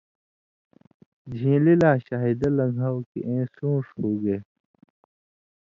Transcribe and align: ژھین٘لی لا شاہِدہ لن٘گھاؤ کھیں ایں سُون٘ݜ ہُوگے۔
ژھین٘لی 1.37 1.75
لا 1.81 1.91
شاہِدہ 2.05 2.49
لن٘گھاؤ 2.57 2.99
کھیں 3.09 3.25
ایں 3.29 3.45
سُون٘ݜ 3.55 3.85
ہُوگے۔ 3.99 4.37